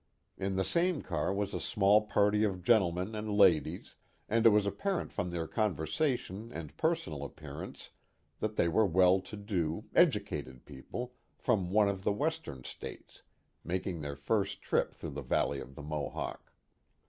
In 0.35 0.55
the 0.55 0.63
same 0.63 1.03
car 1.03 1.31
was 1.31 1.53
a 1.53 1.59
small 1.59 2.07
party 2.07 2.43
of 2.43 2.63
gentlemen 2.63 3.13
and 3.13 3.37
ladies, 3.37 3.93
and 4.27 4.47
it 4.47 4.49
was 4.49 4.65
apparent 4.65 5.11
from 5.13 5.29
their 5.29 5.45
conversation 5.45 6.51
and 6.51 6.75
personal 6.75 7.23
ap 7.23 7.35
pearance 7.35 7.89
that 8.39 8.55
they 8.55 8.67
were 8.67 8.87
well 8.87 9.19
to 9.21 9.37
do, 9.37 9.85
educated 9.93 10.65
people, 10.65 11.13
from 11.37 11.69
one 11.69 11.87
of 11.87 12.07
our 12.07 12.13
Western 12.15 12.63
States, 12.63 13.21
making 13.63 14.01
their 14.01 14.15
first 14.15 14.63
trip 14.63 14.95
through 14.95 15.11
the 15.11 15.21
valley 15.21 15.59
of 15.59 15.75
the 15.75 15.83
Mohawk. 15.83 16.51